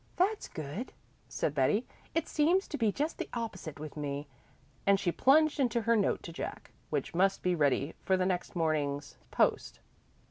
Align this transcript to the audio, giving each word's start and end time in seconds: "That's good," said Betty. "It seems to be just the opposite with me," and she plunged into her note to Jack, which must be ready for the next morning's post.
"That's 0.15 0.47
good," 0.47 0.93
said 1.29 1.53
Betty. 1.53 1.85
"It 2.15 2.27
seems 2.27 2.67
to 2.69 2.77
be 2.79 2.91
just 2.91 3.19
the 3.19 3.29
opposite 3.33 3.79
with 3.79 3.95
me," 3.95 4.27
and 4.83 4.99
she 4.99 5.11
plunged 5.11 5.59
into 5.59 5.81
her 5.81 5.95
note 5.95 6.23
to 6.23 6.33
Jack, 6.33 6.71
which 6.89 7.13
must 7.13 7.43
be 7.43 7.53
ready 7.53 7.93
for 8.01 8.17
the 8.17 8.25
next 8.25 8.55
morning's 8.55 9.19
post. 9.29 9.79